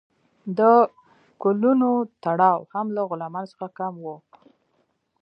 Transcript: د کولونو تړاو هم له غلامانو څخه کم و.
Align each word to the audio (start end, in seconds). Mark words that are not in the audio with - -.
د 0.57 0.59
کولونو 1.41 1.89
تړاو 2.23 2.59
هم 2.73 2.87
له 2.95 3.01
غلامانو 3.09 3.51
څخه 3.51 3.67
کم 3.77 3.93
و. 4.03 4.07